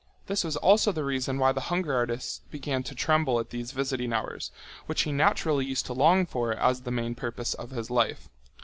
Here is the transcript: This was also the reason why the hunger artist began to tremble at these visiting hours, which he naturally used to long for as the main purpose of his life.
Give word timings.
This 0.25 0.43
was 0.43 0.57
also 0.57 0.91
the 0.91 1.03
reason 1.05 1.37
why 1.37 1.51
the 1.51 1.61
hunger 1.69 1.93
artist 1.93 2.49
began 2.49 2.81
to 2.85 2.95
tremble 2.95 3.39
at 3.39 3.51
these 3.51 3.71
visiting 3.71 4.13
hours, 4.13 4.49
which 4.87 5.03
he 5.03 5.11
naturally 5.11 5.63
used 5.67 5.85
to 5.85 5.93
long 5.93 6.25
for 6.25 6.53
as 6.53 6.81
the 6.81 6.89
main 6.89 7.13
purpose 7.13 7.53
of 7.53 7.69
his 7.69 7.91
life. 7.91 8.27